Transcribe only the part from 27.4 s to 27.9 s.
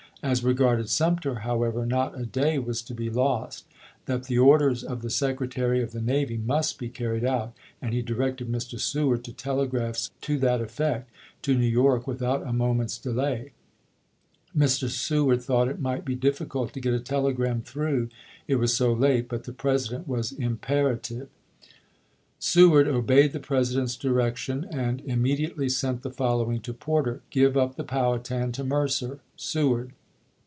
up the